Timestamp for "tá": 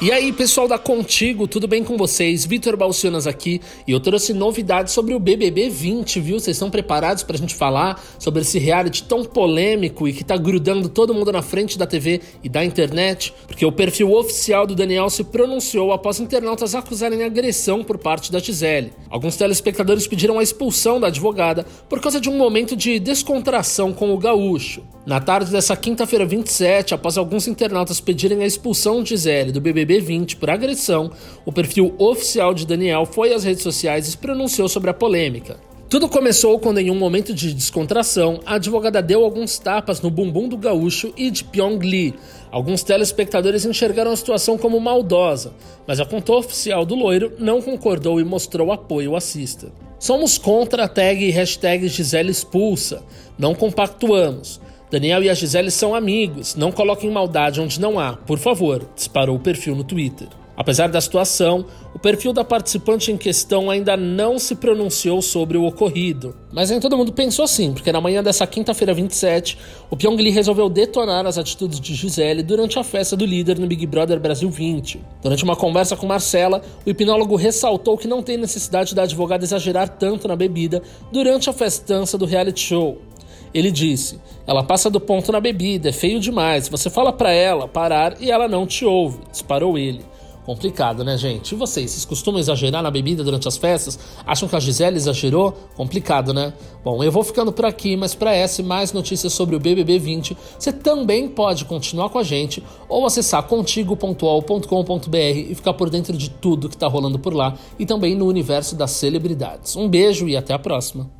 10.22-10.36, 106.78-106.88